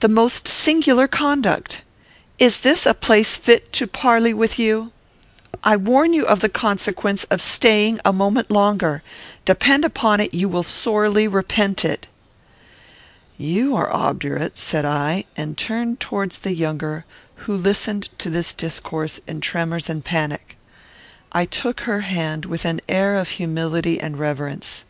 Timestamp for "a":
2.84-2.94, 8.04-8.12